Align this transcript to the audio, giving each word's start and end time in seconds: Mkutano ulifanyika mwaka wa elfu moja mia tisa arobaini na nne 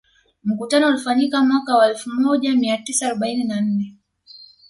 Mkutano 0.43 0.87
ulifanyika 0.87 1.43
mwaka 1.43 1.77
wa 1.77 1.89
elfu 1.89 2.09
moja 2.09 2.55
mia 2.55 2.77
tisa 2.77 3.05
arobaini 3.07 3.43
na 3.43 3.61
nne 3.61 3.95